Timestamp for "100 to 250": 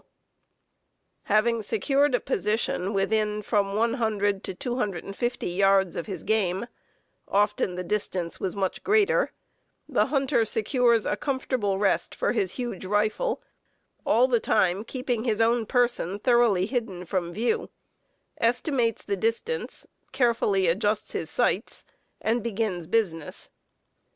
3.75-5.47